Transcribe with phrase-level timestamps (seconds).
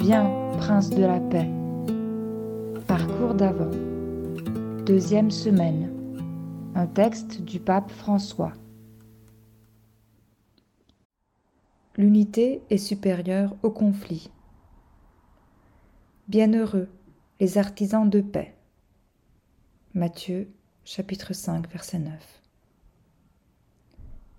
[0.00, 1.46] Viens, prince de la paix.
[2.86, 3.70] Parcours d'avant.
[4.86, 5.92] Deuxième semaine.
[6.74, 8.54] Un texte du pape François.
[11.98, 14.30] L'unité est supérieure au conflit.
[16.28, 16.88] Bienheureux
[17.38, 18.54] les artisans de paix.
[19.92, 20.48] Matthieu
[20.82, 22.42] chapitre 5 verset 9.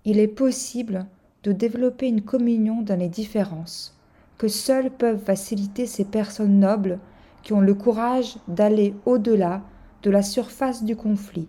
[0.06, 1.06] Il est possible
[1.44, 3.96] de développer une communion dans les différences
[4.42, 6.98] que seules peuvent faciliter ces personnes nobles
[7.44, 9.62] qui ont le courage d'aller au-delà
[10.02, 11.46] de la surface du conflit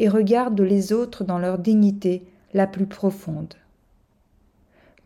[0.00, 3.54] et regardent les autres dans leur dignité la plus profonde.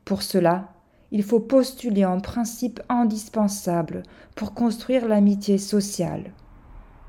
[0.06, 0.72] Pour cela,
[1.10, 4.04] il faut postuler un principe indispensable
[4.34, 6.32] pour construire l'amitié sociale.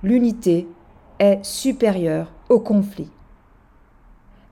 [0.04, 0.68] L'unité
[1.20, 3.10] est supérieure au conflit.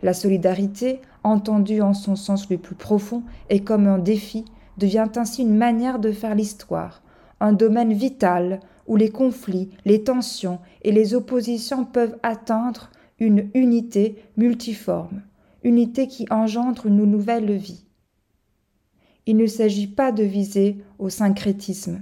[0.01, 4.45] La solidarité, entendue en son sens le plus profond et comme un défi,
[4.81, 7.03] devient ainsi une manière de faire l'histoire,
[7.39, 14.15] un domaine vital où les conflits, les tensions et les oppositions peuvent atteindre une unité
[14.37, 15.21] multiforme,
[15.63, 17.85] unité qui engendre une nouvelle vie.
[19.27, 22.01] Il ne s'agit pas de viser au syncrétisme,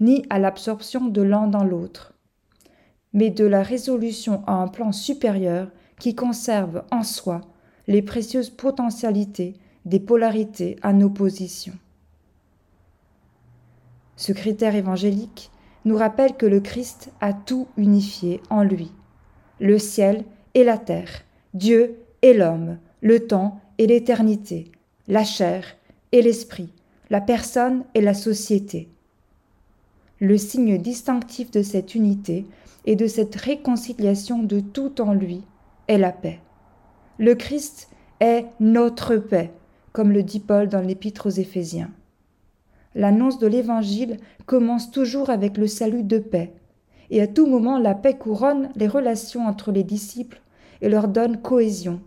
[0.00, 2.14] ni à l'absorption de l'un dans l'autre,
[3.12, 7.40] mais de la résolution à un plan supérieur qui conserve en soi
[7.88, 9.54] les précieuses potentialités
[9.84, 11.74] des polarités en opposition.
[14.16, 15.50] Ce critère évangélique
[15.84, 18.92] nous rappelle que le Christ a tout unifié en lui,
[19.60, 24.70] le ciel et la terre, Dieu et l'homme, le temps et l'éternité,
[25.08, 25.64] la chair
[26.12, 26.72] et l'esprit,
[27.10, 28.88] la personne et la société.
[30.20, 32.46] Le signe distinctif de cette unité
[32.86, 35.42] et de cette réconciliation de tout en lui
[35.88, 36.40] est la paix.
[37.18, 37.88] Le Christ
[38.20, 39.50] est notre paix,
[39.92, 41.90] comme le dit Paul dans l'Épître aux Éphésiens
[42.94, 46.52] l'annonce de l'Évangile commence toujours avec le salut de paix,
[47.10, 50.40] et à tout moment la paix couronne les relations entre les disciples
[50.80, 52.00] et leur donne cohésion.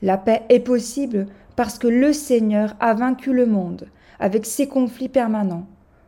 [0.00, 1.26] La paix est possible
[1.56, 3.88] parce que le Seigneur a vaincu le monde
[4.18, 5.66] avec ses conflits permanents,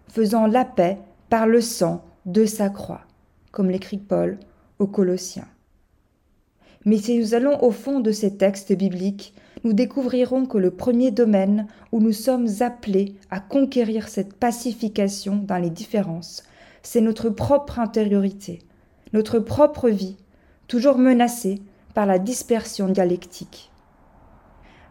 [0.08, 3.02] faisant la paix par le sang de sa croix,
[3.50, 4.38] comme l'écrit Paul
[4.78, 5.48] aux Colossiens.
[6.84, 9.34] Mais si nous allons au fond de ces textes bibliques,
[9.64, 15.56] nous découvrirons que le premier domaine où nous sommes appelés à conquérir cette pacification dans
[15.56, 16.44] les différences,
[16.82, 18.60] c'est notre propre intériorité,
[19.14, 20.16] notre propre vie,
[20.68, 21.62] toujours menacée
[21.94, 23.70] par la dispersion dialectique.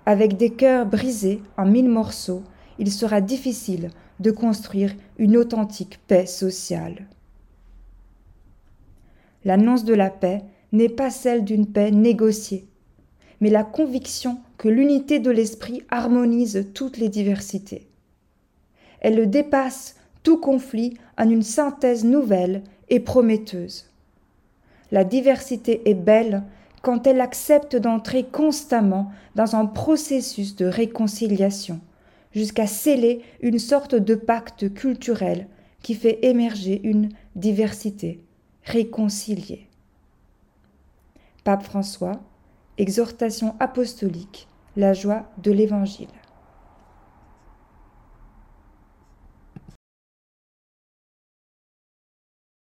[0.06, 2.44] Avec des cœurs brisés en mille morceaux,
[2.80, 7.08] il sera difficile de construire une authentique paix sociale.
[9.46, 10.42] L'annonce de la paix
[10.72, 12.68] n'est pas celle d'une paix négociée,
[13.44, 17.90] mais la conviction que l'unité de l'esprit harmonise toutes les diversités.
[19.02, 23.90] Elle le dépasse tout conflit en une synthèse nouvelle et prometteuse.
[24.94, 26.44] La diversité est belle
[26.84, 31.82] quand elle accepte d'entrer constamment dans un processus de réconciliation,
[32.32, 35.48] jusqu'à sceller une sorte de pacte culturel
[35.82, 38.24] qui fait émerger une diversité
[38.64, 39.68] réconciliée.
[41.44, 42.22] Pape François,
[42.80, 44.48] Exhortation apostolique,
[44.78, 46.08] la joie de l'Évangile.